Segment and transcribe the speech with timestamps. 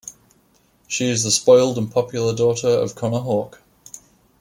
[0.87, 3.61] She is the spoiled and popular daughter of Connor Hawke.